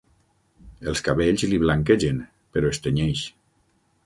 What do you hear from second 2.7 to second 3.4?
es tenyeix.